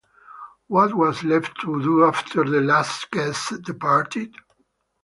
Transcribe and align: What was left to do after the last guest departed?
What 0.65 0.95
was 0.95 1.23
left 1.23 1.59
to 1.61 1.79
do 1.79 2.05
after 2.05 2.43
the 2.43 2.59
last 2.61 3.11
guest 3.11 3.61
departed? 3.61 4.35